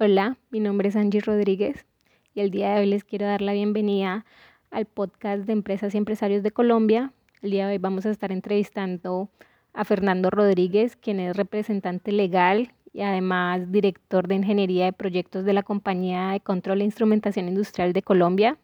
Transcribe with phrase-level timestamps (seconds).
[0.00, 1.86] Hola, mi nombre es Angie Rodríguez
[2.34, 4.26] y el día de hoy les quiero dar la bienvenida
[4.72, 7.12] al podcast de Empresas y Empresarios de Colombia.
[7.42, 9.30] El día de hoy vamos a estar entrevistando
[9.72, 15.52] a Fernando Rodríguez, quien es representante legal y además director de Ingeniería de Proyectos de
[15.52, 18.58] la Compañía de Control e Instrumentación Industrial de Colombia,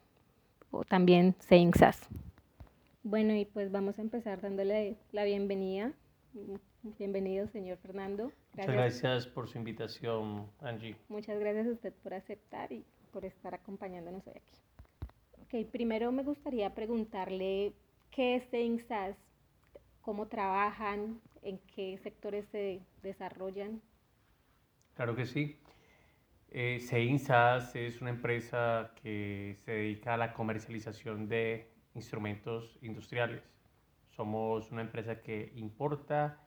[0.73, 2.09] o también CEINSAS.
[3.05, 5.93] Bueno, y pues vamos a empezar dándole la bienvenida.
[6.83, 8.33] Bienvenido, señor Fernando.
[8.55, 10.97] Muchas gracias por su invitación, Angie.
[11.11, 14.59] Muchas gracias a usted por aceptar y por estar acompañándonos hoy aquí.
[15.43, 17.75] Ok, primero me gustaría preguntarle
[18.11, 19.15] qué es CEINSAS,
[20.01, 23.83] cómo trabajan, en qué sectores se desarrollan.
[24.95, 25.59] Claro que sí.
[26.49, 33.43] Eh, CEINSAS es una empresa que se dedica a la comercialización de instrumentos industriales.
[34.09, 36.41] Somos una empresa que importa,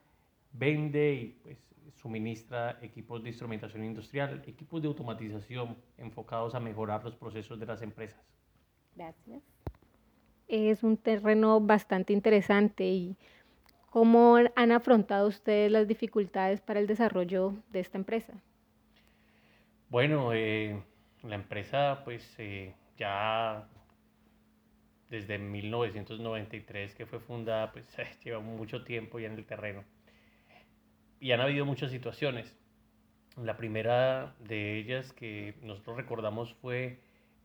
[0.54, 1.58] vende y pues,
[1.96, 7.82] suministra equipos de instrumentación industrial, equipos de automatización enfocados a mejorar los procesos de las
[7.82, 8.22] empresas.
[8.95, 9.42] Gracias.
[10.48, 13.16] Es un terreno bastante interesante y
[13.90, 18.34] ¿cómo han afrontado ustedes las dificultades para el desarrollo de esta empresa?
[19.90, 20.82] Bueno, eh,
[21.23, 23.67] la empresa pues eh, ya
[25.10, 27.86] desde 1993 que fue fundada, pues
[28.23, 29.84] lleva mucho tiempo ya en el terreno.
[31.24, 32.54] Y han habido muchas situaciones.
[33.42, 37.00] La primera de ellas que nosotros recordamos fue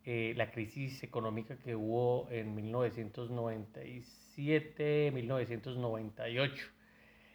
[0.04, 6.66] eh, la crisis económica que hubo en 1997, 1998.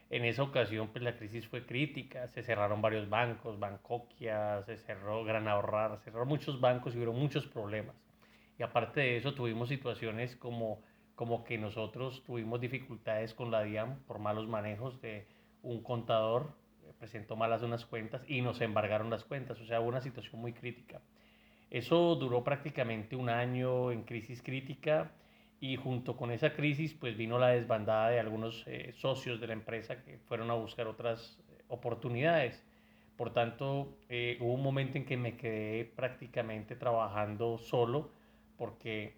[0.10, 5.24] En esa ocasión, pues la crisis fue crítica, se cerraron varios bancos, Bancoquia, se cerró
[5.24, 7.96] Gran Ahorrar, se cerraron muchos bancos y hubo muchos problemas.
[8.60, 10.82] Y aparte de eso, tuvimos situaciones como,
[11.16, 15.26] como que nosotros tuvimos dificultades con la DIAN por malos manejos de
[15.64, 19.90] un contador, eh, presentó malas unas cuentas y nos embargaron las cuentas, o sea, hubo
[19.90, 21.02] una situación muy crítica.
[21.72, 25.12] Eso duró prácticamente un año en crisis crítica
[25.60, 29.54] y junto con esa crisis pues vino la desbandada de algunos eh, socios de la
[29.54, 32.64] empresa que fueron a buscar otras eh, oportunidades.
[33.18, 33.96] Por tanto,
[34.40, 38.10] hubo un momento en que me quedé prácticamente trabajando solo
[38.58, 39.14] porque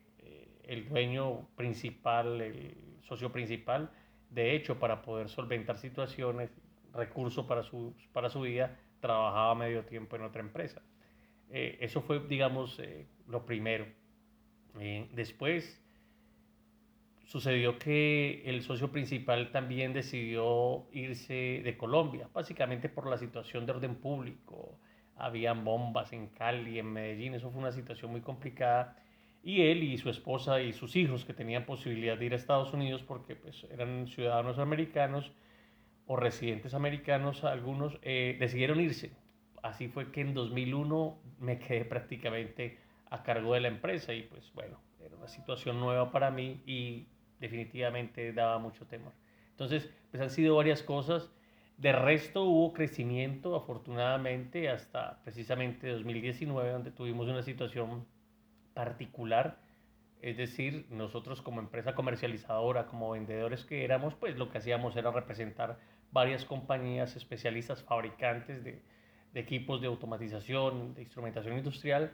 [0.67, 3.89] el dueño principal, el socio principal,
[4.29, 6.49] de hecho, para poder solventar situaciones,
[6.93, 10.81] recursos para su, para su vida, trabajaba medio tiempo en otra empresa.
[11.49, 13.85] Eh, eso fue, digamos, eh, lo primero.
[15.13, 15.81] después
[17.25, 23.71] sucedió que el socio principal también decidió irse de Colombia, básicamente por la situación de
[23.71, 24.77] orden público.
[25.15, 28.97] Habían bombas en Cali, en Medellín, eso fue una situación muy complicada
[29.45, 32.73] y él y su esposa y sus hijos que tenían posibilidad de ir a Estados
[32.73, 35.31] Unidos porque pues, eran ciudadanos americanos
[36.07, 39.11] o residentes americanos, algunos eh, decidieron irse.
[39.61, 42.79] Así fue que en 2001 me quedé prácticamente
[43.11, 47.05] a cargo de la empresa y pues bueno, era una situación nueva para mí y
[47.39, 49.13] definitivamente daba mucho temor.
[49.51, 51.31] Entonces, pues han sido varias cosas.
[51.77, 58.07] De resto hubo crecimiento, afortunadamente, hasta precisamente 2019, donde tuvimos una situación
[58.75, 59.57] particular,
[60.21, 65.11] es decir, nosotros como empresa comercializadora, como vendedores que éramos, pues lo que hacíamos era
[65.11, 65.79] representar
[66.11, 68.83] varias compañías especialistas, fabricantes de,
[69.33, 72.11] equipos de automatización, de instrumentación industrial,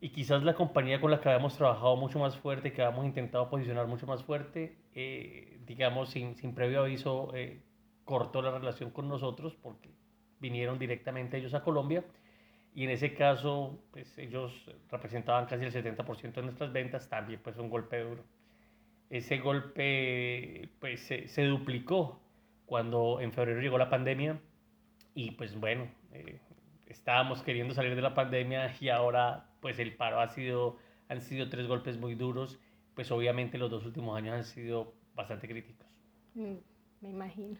[0.00, 3.48] y quizás la compañía con la que habíamos trabajado mucho más fuerte, que habíamos intentado
[3.48, 7.62] posicionar mucho más fuerte, eh, digamos, sin, sin, previo aviso, eh,
[8.04, 9.90] cortó la relación con nosotros porque
[10.40, 12.04] vinieron directamente ellos a Colombia
[12.74, 14.52] y en ese caso, pues ellos
[14.90, 18.24] representaban casi el 70% de nuestras ventas, también pues un golpe duro.
[19.10, 22.20] Ese golpe pues se, se duplicó
[22.64, 24.40] cuando en febrero llegó la pandemia
[25.14, 26.40] y pues bueno, eh,
[26.86, 30.78] estábamos queriendo salir de la pandemia y ahora pues el paro ha sido,
[31.08, 32.58] han sido tres golpes muy duros,
[32.94, 35.86] pues obviamente los dos últimos años han sido bastante críticos.
[36.34, 36.54] Mm,
[37.02, 37.58] me imagino.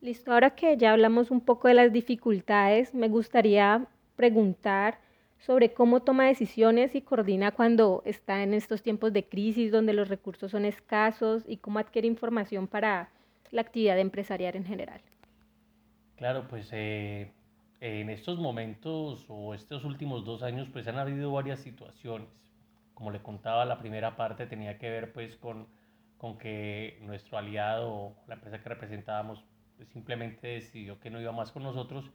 [0.00, 4.98] Listo, ahora que ya hablamos un poco de las dificultades, me gustaría preguntar
[5.38, 10.08] sobre cómo toma decisiones y coordina cuando está en estos tiempos de crisis donde los
[10.08, 13.10] recursos son escasos y cómo adquiere información para
[13.50, 15.00] la actividad empresarial en general.
[16.16, 17.30] Claro, pues eh,
[17.80, 22.28] en estos momentos o estos últimos dos años pues han habido varias situaciones.
[22.94, 25.66] Como le contaba, la primera parte tenía que ver pues con,
[26.16, 29.44] con que nuestro aliado, la empresa que representábamos,
[29.86, 32.10] simplemente decidió que no iba más con nosotros.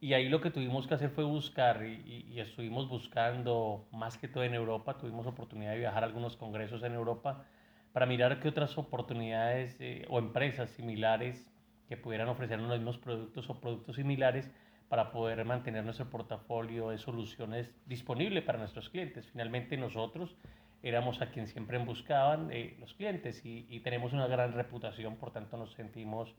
[0.00, 4.42] Y ahí lo que tuvimos que hacer fue buscar y, estuvimos buscando más que todo
[4.42, 4.98] en Europa.
[4.98, 7.44] Tuvimos oportunidad de viajar a algunos congresos en Europa
[7.92, 11.48] para mirar qué otras oportunidades eh, o empresas similares
[11.88, 14.50] que pudieran ofrecer los mismos productos o productos similares
[14.88, 19.26] para poder mantener nuestro portafolio de soluciones disponible para nuestros clientes.
[19.30, 20.36] Finalmente nosotros
[20.82, 25.30] éramos a quien siempre buscaban eh, los clientes y, y, tenemos una gran reputación, por
[25.30, 26.34] tanto nos sentimos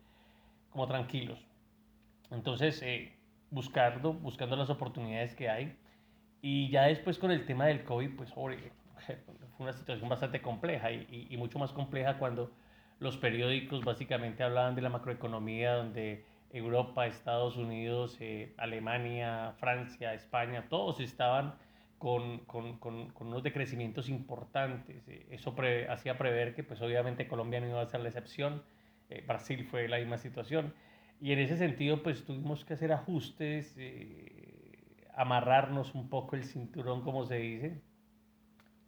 [0.74, 1.40] como tranquilos.
[2.32, 3.14] Entonces, eh,
[3.52, 5.78] buscando, buscando las oportunidades que hay.
[6.42, 8.58] Y ya después con el tema del COVID, pues fue
[9.60, 12.52] una situación bastante compleja y, y, mucho más compleja cuando
[13.00, 20.66] los periódicos básicamente hablaban de la macroeconomía, donde Europa, Estados Unidos, eh, Alemania, Francia, España,
[20.70, 21.54] todos estaban
[22.00, 25.08] con, con, con, con unos decrecimientos importantes.
[25.30, 25.56] Eso
[25.90, 28.64] hacía prever que pues obviamente Colombia no iba a ser la excepción,
[29.18, 30.74] eh, Brasil fue la misma situación.
[31.22, 33.76] Y en ese sentido pues tuvimos que hacer ajustes,
[35.16, 37.82] amarrarnos un poco el cinturón, como se dice,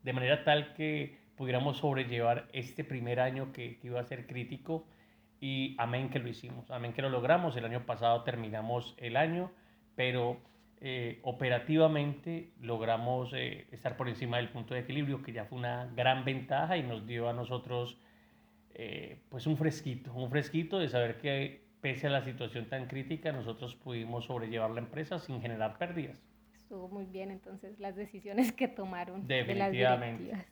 [0.03, 4.85] de manera tal que pudiéramos sobrellevar este primer año que, que iba a ser crítico
[5.39, 7.55] y amén que lo hicimos, amén que lo logramos.
[7.55, 9.51] El año pasado terminamos el año,
[9.95, 10.41] pero
[10.81, 15.89] eh, operativamente logramos eh, estar por encima del punto de equilibrio, que ya fue una
[15.95, 17.97] gran ventaja y nos dio a nosotros
[18.77, 23.31] eh, pues un fresquito, un fresquito de saber que pese a la situación tan crítica,
[23.31, 26.21] nosotros pudimos sobrellevar la empresa sin generar pérdidas.
[26.53, 29.27] Estuvo muy bien entonces las decisiones que tomaron.
[29.27, 30.23] Definitivamente.
[30.23, 30.45] De las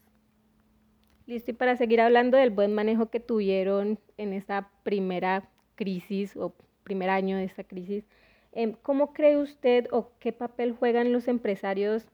[1.25, 6.54] Listo, y para seguir hablando del buen manejo que tuvieron en esta primera crisis o
[6.84, 8.06] primer año de esta crisis,
[8.52, 12.06] em, ¿cómo cree usted o qué papel juegan los empresarios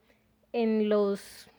[0.54, 1.50] en los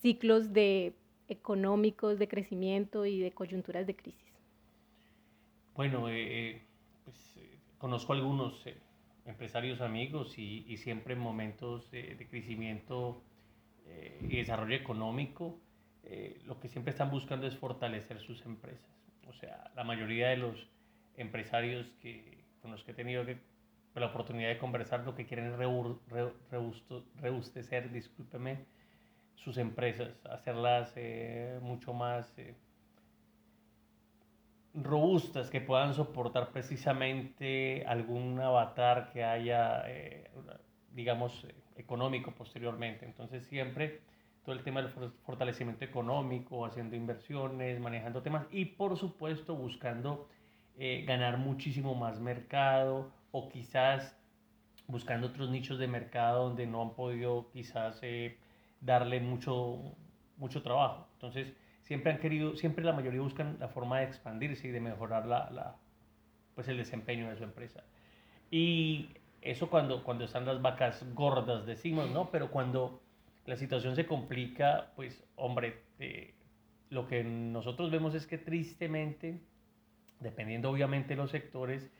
[0.00, 0.94] ciclos de
[1.28, 4.32] económicos, de crecimiento y de coyunturas de crisis?
[5.74, 6.14] Bueno, eh,
[6.50, 6.62] eh,
[7.04, 8.64] pues, eh, conozco algunos
[9.24, 13.22] empresarios amigos y, siempre en momentos de crecimiento
[14.22, 15.58] y desarrollo económico,
[16.08, 18.88] eh, lo que siempre están buscando es fortalecer sus empresas.
[19.26, 20.68] O sea, la mayoría de los
[21.16, 23.24] empresarios que, con los que he tenido
[23.94, 25.58] la oportunidad de conversar lo que quieren es
[27.20, 28.58] rebustecer, discúlpeme,
[29.36, 32.54] sus empresas, hacerlas eh, mucho más eh,
[34.74, 39.84] robustas, que puedan soportar precisamente algún avatar que haya,
[40.92, 41.46] digamos,
[41.76, 43.06] económico posteriormente.
[43.06, 44.00] Entonces siempre
[44.46, 44.90] todo el tema del
[45.24, 50.28] fortalecimiento económico, haciendo inversiones, manejando temas y por supuesto buscando
[50.78, 54.16] eh, ganar muchísimo más mercado o quizás
[54.86, 58.38] buscando otros nichos de mercado donde no han podido quizás eh,
[58.80, 59.96] darle mucho,
[60.36, 61.08] mucho trabajo.
[61.14, 61.52] Entonces,
[61.82, 65.50] siempre han querido, siempre la mayoría buscan la forma de expandirse y de mejorar la,
[65.50, 65.76] la,
[66.54, 67.84] pues el desempeño de su empresa.
[68.50, 72.30] Y eso cuando, cuando están las vacas gordas, decimos, ¿no?
[72.30, 73.00] Pero cuando
[73.46, 76.34] la situación se complica, pues hombre, eh,
[76.90, 79.40] lo que nosotros vemos es que tristemente,
[80.20, 81.90] dependiendo obviamente de los sectores,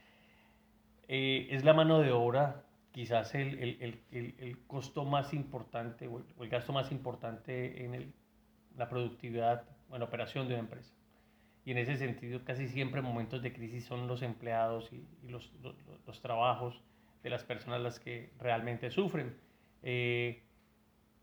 [1.09, 2.66] eh, es la mano de obra
[2.97, 8.15] quizás el, el, el, el costo más importante o el, gasto más importante en
[8.75, 10.95] la productividad o en la operación de una empresa.
[11.67, 15.29] Y en ese sentido, casi siempre en momentos de crisis son los empleados y, y
[15.29, 15.75] los, los,
[16.07, 16.81] los, trabajos
[17.23, 19.37] de las personas las que realmente sufren.
[19.83, 20.43] Eh,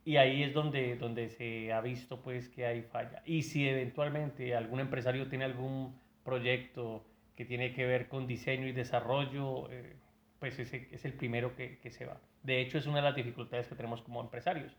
[0.06, 3.24] y ahí es donde, donde se ha visto pues que hay falla.
[3.26, 7.04] Y si eventualmente algún empresario tiene algún proyecto
[7.36, 9.96] que tiene que ver con diseño y desarrollo, eh,
[10.44, 12.18] pues ese es el primero que, se va.
[12.42, 14.76] De hecho, es una de las dificultades que tenemos como empresarios.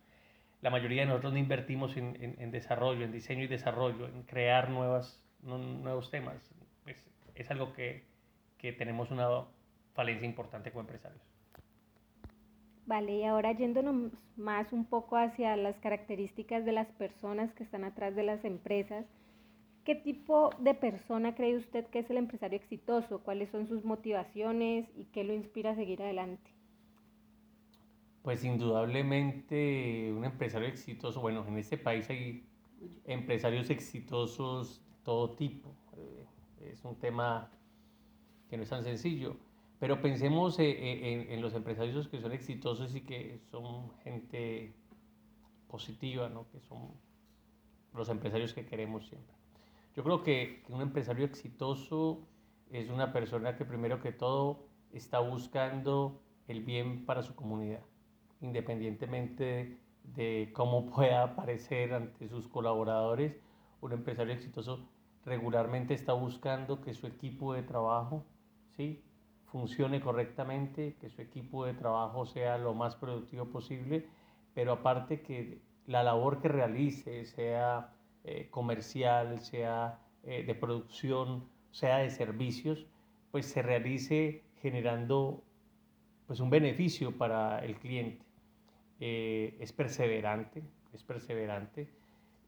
[0.61, 5.25] La mayoría de nosotros no invertimos en, desarrollo, en diseño y desarrollo, en crear nuevas,
[5.41, 6.37] nuevos temas.
[6.83, 7.03] Pues
[7.35, 8.05] es algo que,
[8.59, 9.27] que tenemos una
[9.95, 11.23] falencia importante como empresarios.
[12.85, 17.85] Vale, y ahora yéndonos más un poco hacia las características de las personas que están
[17.85, 19.07] atrás de las empresas,
[19.85, 23.21] ¿qué tipo de persona cree usted que es el empresario exitoso?
[23.23, 26.51] ¿Cuáles son sus motivaciones y qué lo inspira a seguir adelante?
[28.23, 32.47] Pues indudablemente un empresario exitoso, bueno, en este país hay
[33.05, 35.75] empresarios exitosos de todo tipo.
[35.97, 37.51] Eh, es un tema
[38.49, 39.37] que no es tan sencillo
[39.85, 44.73] pero pensemos eh, eh, en, los empresarios que son exitosos y que son gente
[45.69, 46.49] positiva, ¿no?
[46.51, 46.93] que son
[47.93, 49.35] los empresarios que queremos siempre.
[49.97, 52.27] Yo creo que, un empresario exitoso
[52.71, 57.83] es una persona que primero que todo está buscando el bien para su comunidad,
[58.41, 63.37] independientemente de cómo pueda aparecer ante sus colaboradores.
[63.81, 64.89] Un empresario exitoso
[65.25, 68.25] regularmente está buscando que su equipo de trabajo
[68.77, 69.01] ¿sí?
[69.47, 74.09] funcione correctamente, que su equipo de trabajo sea lo más productivo posible,
[74.55, 81.99] pero aparte que la labor que realice sea eh, comercial, sea eh, de producción, sea
[81.99, 82.87] de servicios,
[83.31, 85.43] pues se realice generando
[86.27, 88.25] pues un beneficio para el cliente.
[89.01, 90.63] Eh, es perseverante,
[90.93, 91.89] es perseverante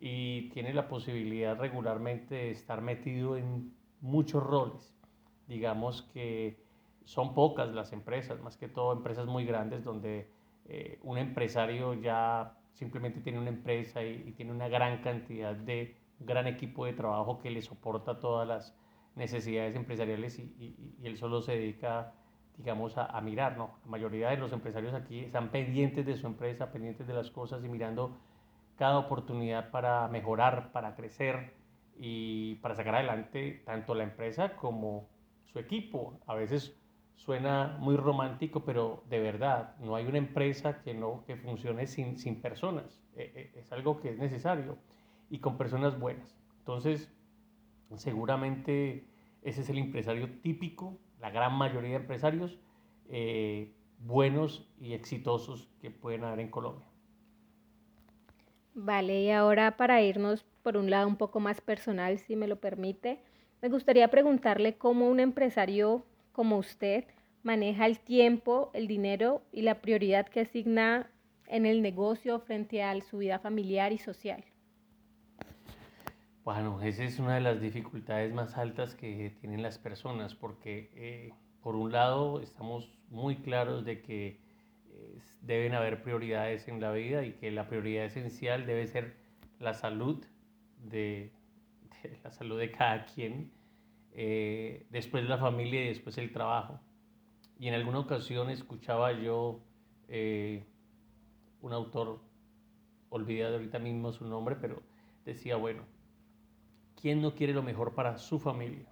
[0.01, 4.95] y tiene la posibilidad regularmente de estar metido en muchos roles.
[5.49, 6.57] Digamos que
[7.05, 10.29] son pocas las empresas, más que todo empresas muy grandes donde
[10.67, 16.47] eh, un empresario ya simplemente tiene una empresa y, tiene una gran cantidad de, gran
[16.47, 18.75] equipo de trabajo que le soporta todas las
[19.17, 22.13] necesidades empresariales y, él solo se dedica,
[22.59, 23.79] digamos, a, a, mirar, ¿no?
[23.85, 27.65] La mayoría de los empresarios aquí están pendientes de su empresa, pendientes de las cosas
[27.65, 28.17] y mirando
[28.77, 31.55] cada oportunidad para mejorar, para crecer
[31.99, 35.09] y para sacar adelante tanto la empresa como
[35.47, 36.21] su equipo.
[36.27, 36.79] A veces
[37.17, 42.17] suena muy romántico, pero de verdad, no hay una empresa que, no, que funcione sin,
[42.17, 43.03] sin personas.
[43.17, 44.79] E, e, es algo que es necesario
[45.29, 46.39] y con personas buenas.
[46.59, 47.11] Entonces,
[47.97, 49.07] seguramente
[49.43, 52.59] ese es el empresario típico, la gran mayoría de empresarios
[53.09, 56.87] eh, buenos y exitosos que pueden haber en Colombia.
[58.75, 62.57] Vale, y ahora para irnos por un lado un poco más personal, si me lo
[62.57, 63.21] permite,
[63.63, 66.05] me gustaría preguntarle cómo un empresario
[66.37, 67.07] como usted
[67.43, 71.11] maneja el tiempo, el dinero y la prioridad que asigna
[71.47, 74.45] en el negocio frente a su vida familiar y social.
[76.45, 81.33] Bueno, esa es una de las dificultades más altas que tienen las personas, porque eh,
[81.63, 84.39] por un lado estamos muy claros de que
[85.41, 89.17] deben haber prioridades en la vida y que la prioridad esencial debe ser
[89.59, 90.23] la salud
[90.83, 91.33] de,
[92.23, 93.53] la salud de cada quien,
[94.19, 96.81] eh, después la familia y después el trabajo.
[97.59, 99.61] Y en alguna ocasión escuchaba yo
[100.09, 100.65] eh,
[101.61, 102.21] un autor,
[103.11, 104.83] olvidado ahorita mismo su nombre, pero
[105.27, 105.83] decía, bueno,
[107.01, 108.91] ¿quién no quiere lo mejor para su familia?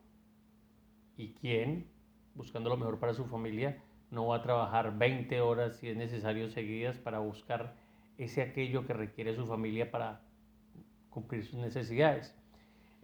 [1.16, 1.86] ¿Y quién,
[2.34, 6.50] buscando lo mejor para su familia, no va a trabajar 20 horas si es necesario
[6.50, 7.74] seguidas para buscar
[8.18, 10.20] ese aquello que requiere su familia para
[11.08, 12.36] cumplir sus necesidades.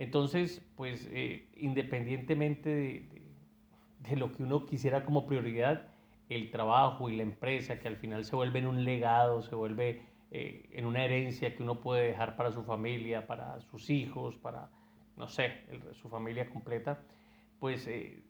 [0.01, 5.89] Entonces, pues eh, independientemente de, lo que uno quisiera como prioridad,
[6.31, 10.01] el trabajo y la empresa, que al final se vuelve en un legado, se vuelve
[10.31, 14.71] eh, en una herencia que uno puede dejar para su familia, para sus hijos, para,
[15.19, 15.53] no sé,
[15.93, 17.03] su familia completa,
[17.59, 18.23] pues eh,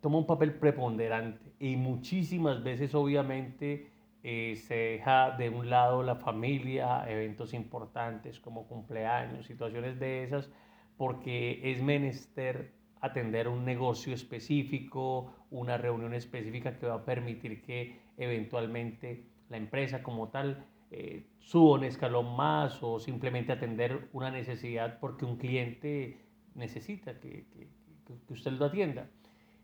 [0.00, 1.52] toma un papel preponderante.
[1.60, 3.90] Y muchísimas veces obviamente
[4.22, 10.50] se deja de un lado la familia, eventos importantes como cumpleaños, situaciones de esas,
[10.98, 18.00] porque es menester atender un negocio específico, una reunión específica que va a permitir que
[18.18, 24.98] eventualmente la empresa como tal eh, suba un escalón más o simplemente atender una necesidad
[24.98, 26.18] porque un cliente
[26.54, 27.46] necesita que,
[28.06, 29.08] que usted lo atienda.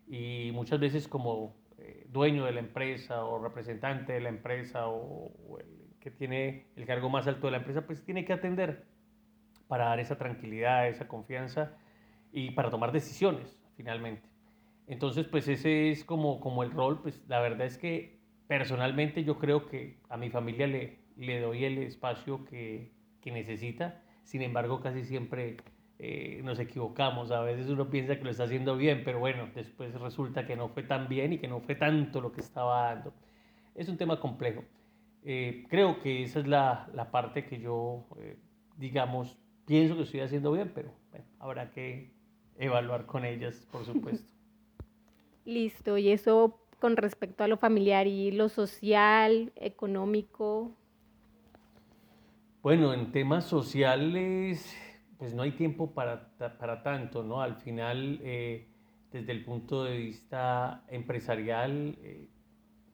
[0.06, 5.58] Y muchas veces como eh, dueño de la empresa o representante de la empresa o,
[5.58, 5.66] el
[6.00, 8.84] que tiene el cargo más alto de la empresa, pues tiene que atender
[9.68, 11.72] para dar esa tranquilidad, esa confianza
[12.32, 14.28] y para tomar decisiones finalmente.
[14.86, 19.38] Entonces, pues ese es como, como el rol, pues la verdad es que personalmente yo
[19.38, 24.80] creo que a mi familia le, le doy el espacio que, que necesita, sin embargo
[24.80, 25.56] casi siempre
[25.98, 27.30] eh, nos equivocamos.
[27.30, 30.68] A veces uno piensa que lo está haciendo bien, pero bueno, después resulta que no
[30.68, 33.14] fue tan bien y que no fue tanto lo que estaba dando.
[33.74, 34.64] Es un tema complejo.
[35.24, 38.36] Eh, creo que esa es la, la parte que yo, eh,
[38.76, 40.90] digamos, pienso que estoy haciendo bien, pero
[41.38, 42.12] habrá que
[42.58, 44.26] evaluar con ellas, por supuesto.
[45.44, 50.72] Listo, y eso con respecto a lo familiar y lo social, económico.
[52.62, 54.74] Bueno, en temas sociales,
[55.18, 57.40] pues no hay tiempo para, para tanto, ¿no?
[57.40, 58.66] Al final, eh,
[59.12, 62.26] desde el punto de vista empresarial, eh,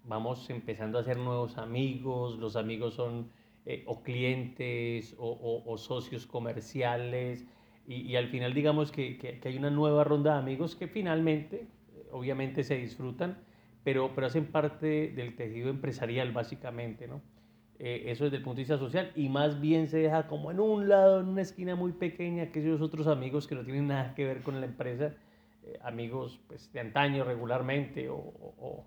[0.04, 3.30] vamos empezando a hacer nuevos amigos, los amigos son
[3.66, 7.46] eh, o clientes o, o, socios comerciales,
[7.86, 10.86] y, y, al final digamos que, que, que, hay una nueva ronda de amigos que
[10.86, 11.66] finalmente,
[12.12, 13.38] obviamente se disfrutan,
[13.84, 17.20] pero, pero hacen parte del tejido empresarial básicamente, ¿no?
[17.82, 20.60] Eh, eso desde el punto de vista social, y más bien se deja como en
[20.60, 24.14] un lado, en una esquina muy pequeña, que esos otros amigos que no tienen nada
[24.14, 25.14] que ver con la empresa,
[25.64, 28.86] eh, amigos pues, de antaño regularmente o,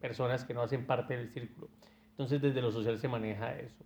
[0.00, 1.70] personas que no hacen parte del círculo.
[2.10, 3.84] Entonces desde lo social se maneja eso.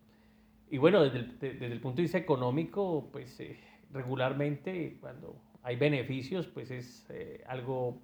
[0.70, 3.58] Y bueno, desde el, desde el punto de vista económico, pues eh,
[3.92, 7.06] regularmente cuando hay beneficios, pues es
[7.46, 8.00] algo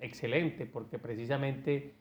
[0.00, 1.94] excelente, porque precisamente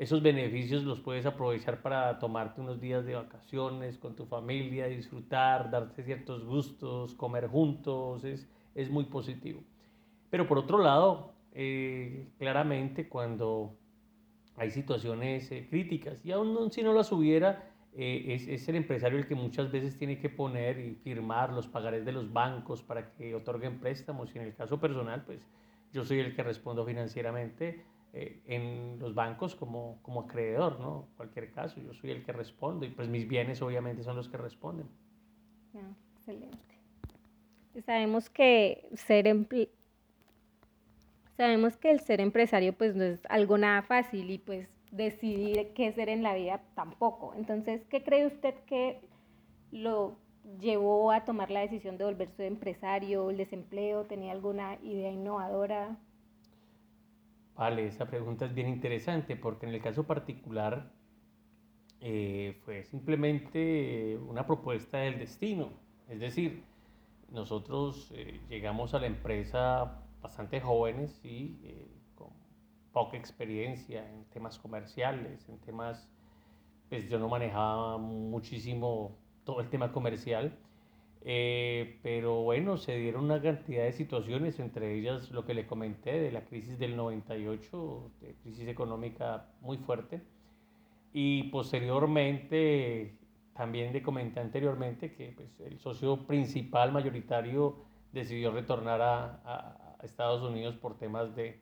[0.00, 5.70] esos beneficios los puedes aprovechar para tomarte unos días de vacaciones con tu familia, disfrutar,
[5.70, 9.62] darte ciertos gustos, comer juntos, es, es muy positivo.
[10.30, 13.76] Pero por otro lado, eh, claramente cuando
[14.56, 19.18] hay situaciones eh, críticas y aún si no las hubiera, eh, es, es, el empresario
[19.18, 23.12] el que muchas veces tiene que poner y firmar los pagarés de los bancos para
[23.12, 25.40] que otorguen préstamos y en el caso personal, pues
[25.92, 31.08] yo soy el que respondo financieramente eh, en los bancos como, como acreedor, ¿no?
[31.10, 34.28] En cualquier caso, yo soy el que respondo y pues mis bienes obviamente son los
[34.28, 34.88] que responden.
[35.74, 36.58] Ah, excelente.
[37.84, 39.26] Sabemos que ser
[41.36, 45.92] sabemos que el ser empresario pues no es algo nada fácil y pues decidir qué
[45.92, 47.34] ser en la vida tampoco.
[47.34, 49.00] Entonces, ¿qué cree usted que
[49.70, 50.16] lo
[50.60, 54.04] llevó a tomar la decisión de volverse empresario, el desempleo?
[54.06, 55.96] ¿Tenía alguna idea innovadora?
[57.54, 60.90] Vale, esa pregunta es bien interesante porque en el caso particular
[62.00, 65.70] eh, fue simplemente una propuesta del destino.
[66.08, 66.64] Es decir,
[67.30, 71.99] nosotros eh, llegamos a la empresa bastante jóvenes y eh,
[72.92, 76.08] poca experiencia en temas comerciales, en temas,
[76.88, 80.58] pues yo no manejaba muchísimo todo el tema comercial,
[81.22, 86.18] eh, pero bueno, se dieron una cantidad de situaciones, entre ellas lo que le comenté
[86.20, 90.22] de la crisis del 98, de crisis económica muy fuerte,
[91.12, 93.16] y posteriormente,
[93.54, 97.76] también le comenté anteriormente que pues, el socio principal mayoritario
[98.12, 101.60] decidió retornar a, a Estados Unidos por temas de,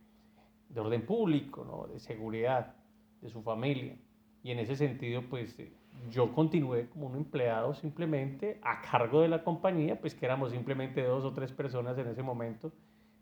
[0.68, 1.92] de orden público, ¿no?
[1.92, 2.74] de seguridad
[3.20, 3.96] de su familia.
[4.42, 5.72] Y en ese sentido, pues eh,
[6.10, 11.02] yo continué como un empleado simplemente a cargo de la compañía, pues que éramos simplemente
[11.02, 12.72] dos o tres personas en ese momento,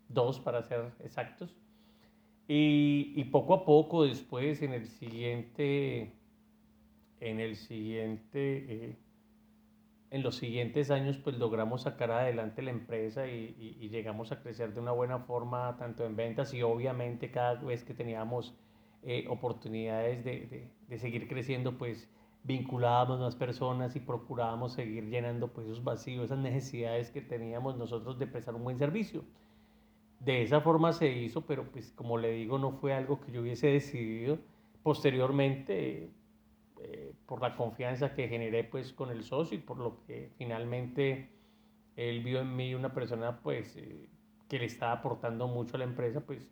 [0.09, 1.55] dos para ser exactos.
[2.47, 6.13] Y, y poco a poco después, en el siguiente,
[7.19, 8.95] en el siguiente eh,
[10.09, 14.79] en los siguientes años pues logramos sacar adelante la empresa y, llegamos a crecer de
[14.79, 18.53] una buena forma tanto en ventas y obviamente cada vez que teníamos
[19.03, 22.09] eh, oportunidades de, de, seguir creciendo pues
[22.43, 28.17] vinculábamos más personas y procurábamos seguir llenando pues esos vacíos, esas necesidades que teníamos nosotros
[28.19, 29.23] de prestar un buen servicio.
[30.19, 33.41] De esa forma se hizo, pero pues como le digo no fue algo que yo
[33.41, 34.39] hubiese decidido.
[34.83, 36.09] Posteriormente
[36.81, 41.29] eh, por la confianza que generé pues con el socio y por lo que finalmente
[41.95, 44.09] él vio en mí una persona pues eh,
[44.47, 46.51] que le estaba aportando mucho a la empresa, pues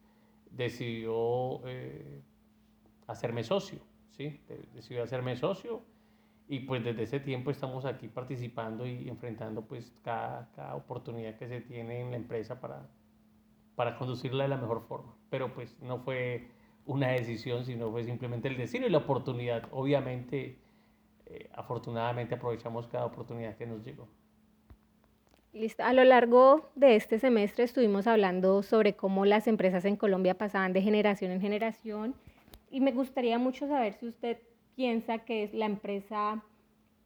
[0.52, 2.22] decidió eh,
[3.08, 3.80] hacerme socio,
[4.12, 4.42] ¿sí?
[4.74, 5.84] Decidió hacerme socio
[6.48, 11.48] y pues desde ese tiempo estamos aquí participando y enfrentando pues cada, cada oportunidad que
[11.48, 12.88] se tiene en la empresa para,
[13.76, 15.14] para conducirla de la mejor forma.
[15.30, 16.50] Pero pues no fue
[16.86, 19.68] una decisión, sino fue simplemente el destino y la oportunidad.
[19.72, 20.60] Obviamente,
[21.26, 24.08] eh, afortunadamente aprovechamos cada oportunidad que nos llegó.
[25.54, 25.84] Listo.
[25.84, 30.74] A lo largo de este semestre estuvimos hablando sobre cómo las empresas en Colombia pasaban
[30.74, 32.16] de generación en generación
[32.70, 34.38] y me gustaría mucho saber si usted
[34.76, 36.44] piensa que la empresa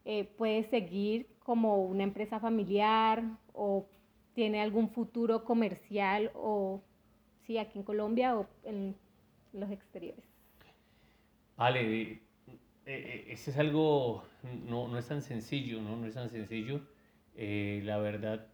[0.04, 3.86] eh, puede seguir como una empresa familiar o
[4.34, 6.82] tiene algún futuro comercial o
[7.46, 8.96] sí aquí en Colombia o en
[9.54, 10.24] los exteriores.
[11.58, 12.22] Vale, eh,
[12.86, 14.24] eh, ese es algo,
[14.66, 15.98] no, no, es tan sencillo, ¿no?
[15.98, 16.82] No es tan sencillo.
[17.36, 18.48] Eh, la verdad,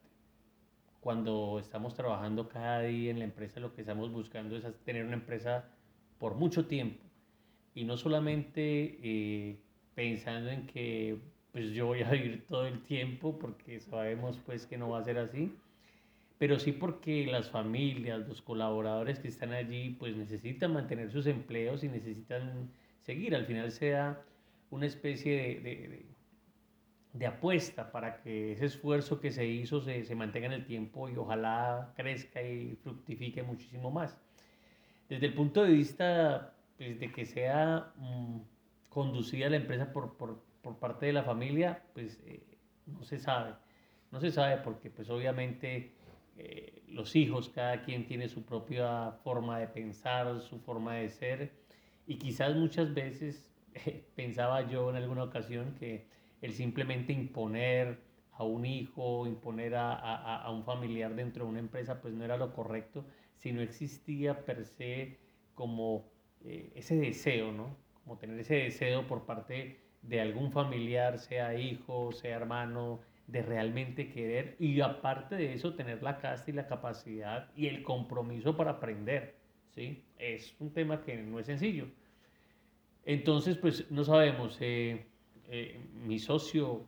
[1.01, 5.15] cuando estamos trabajando cada día en la empresa, lo que estamos buscando es tener una
[5.15, 5.69] empresa
[6.17, 7.03] por mucho tiempo.
[7.75, 9.59] Y no solamente
[9.93, 11.19] pensando en que
[11.51, 15.03] pues yo voy a vivir todo el tiempo, porque sabemos pues que no va a
[15.03, 15.55] ser así,
[16.37, 21.83] pero sí porque las familias, los colaboradores que están allí, pues necesitan mantener sus empleos
[21.83, 22.69] y necesitan
[23.03, 23.35] seguir.
[23.35, 24.21] Al final sea
[24.69, 26.05] una especie de, de,
[27.13, 31.07] de, apuesta para que ese esfuerzo que se hizo se, se, mantenga en el tiempo
[31.07, 34.17] y ojalá crezca y fructifique muchísimo más.
[35.07, 38.39] Desde el punto de vista pues, de que sea mm,
[38.89, 42.43] conducida la empresa por, por, por, parte de la familia, pues eh,
[42.87, 43.53] no se sabe.
[44.11, 45.93] No se sabe porque pues obviamente
[46.37, 51.51] eh, los hijos, cada quien tiene su propia forma de pensar, su forma de ser,
[52.07, 53.51] y quizás muchas veces
[54.15, 56.07] pensaba yo en alguna ocasión que
[56.41, 57.99] el simplemente imponer
[58.33, 62.25] a un hijo, imponer a, a, a, un familiar dentro de una empresa, pues no
[62.25, 63.05] era lo correcto,
[63.37, 65.17] sino existía per se
[65.53, 66.11] como
[66.43, 67.75] eh, ese deseo, ¿no?
[68.03, 74.09] Como tener ese deseo por parte de algún familiar, sea hijo, sea hermano, de realmente
[74.11, 78.71] querer y aparte de eso tener la casta y la capacidad y el compromiso para
[78.71, 79.35] aprender,
[79.73, 80.03] ¿sí?
[80.17, 81.87] Es un tema que no es sencillo.
[83.03, 85.05] Entonces, pues no sabemos, eh,
[85.47, 86.87] eh, mi socio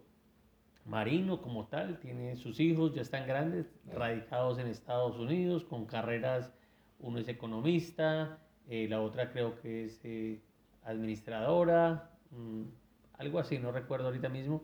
[0.85, 6.53] Marino como tal tiene sus hijos, ya están grandes, radicados en Estados Unidos, con carreras,
[6.99, 10.01] uno es economista, eh, la otra creo que es
[10.83, 12.63] administradora, mm,
[13.13, 14.63] algo así, no recuerdo ahorita mismo,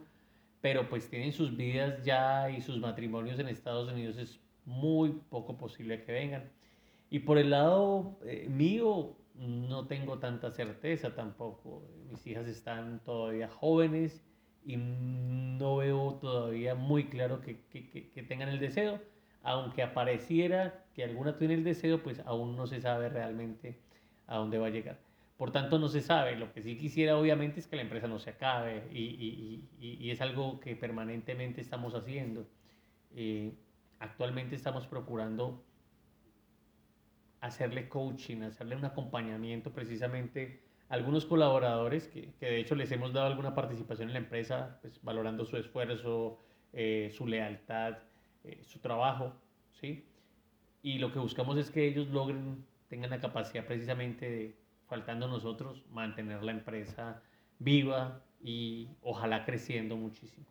[0.64, 5.58] pero pues tienen sus vidas ya y sus matrimonios en Estados Unidos es muy poco
[5.58, 6.50] posible que vengan.
[7.10, 11.84] Y por el lado eh, mío, no tengo tanta certeza tampoco.
[12.10, 14.24] Mis hijas están todavía jóvenes
[14.64, 19.02] y no veo todavía muy claro que, que, que, tengan el deseo.
[19.42, 23.82] Aunque apareciera que alguna tiene el deseo, pues aún no se sabe realmente
[24.28, 24.98] a dónde va a llegar.
[25.44, 26.38] Por tanto, no se sabe.
[26.38, 29.98] Lo que sí quisiera, obviamente, es que la empresa no se acabe y, y, y,
[30.02, 32.48] y es algo que permanentemente estamos haciendo.
[33.14, 33.54] Eh,
[34.00, 35.62] actualmente estamos procurando
[37.42, 43.12] hacerle coaching, hacerle un acompañamiento precisamente a algunos colaboradores que, que, de hecho les hemos
[43.12, 46.40] dado alguna participación en la empresa, pues valorando su esfuerzo,
[46.72, 47.98] eh, su lealtad,
[48.46, 49.34] eh, su trabajo,
[49.74, 50.08] ¿sí?
[50.82, 54.63] Y lo que buscamos es que ellos logren, tengan la capacidad precisamente de,
[54.94, 57.20] faltando nosotros, mantener la empresa
[57.58, 60.46] viva y ojalá creciendo muchísimo.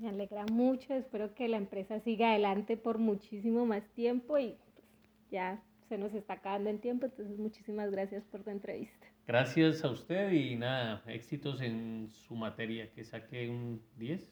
[0.00, 4.88] Me alegra mucho, espero que la empresa siga adelante por muchísimo más tiempo y pues,
[5.30, 9.06] ya se nos está acabando el tiempo, entonces muchísimas gracias por tu entrevista.
[9.28, 14.28] Gracias a usted y nada, éxitos en su materia, que saque un 10.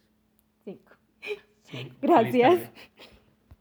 [0.64, 0.96] 5.
[2.03, 2.72] Gracias.